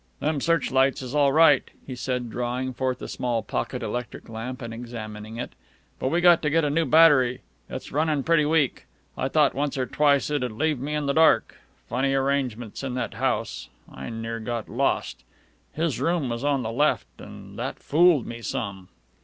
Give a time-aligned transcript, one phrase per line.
[0.19, 4.59] "Them search lights is all right," he said, drawing forth a small pocket electric lamp
[4.59, 5.53] and examining it.
[5.99, 7.41] "But we got to get a new battery.
[7.69, 8.87] It's runnin' pretty weak.
[9.15, 11.57] I thought once or twice it'd leave me in the dark.
[11.87, 13.69] Funny arrangements in that house.
[13.91, 15.23] I near got lost.
[15.71, 18.89] His room was on the left, an' that fooled me some."